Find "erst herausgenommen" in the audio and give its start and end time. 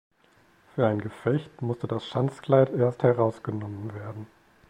2.73-3.93